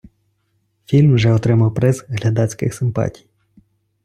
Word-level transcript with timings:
Фільм 0.85 1.15
вже 1.15 1.31
отримав 1.33 1.73
приз 1.75 2.05
глядацьких 2.09 2.73
симпатій. 2.73 3.27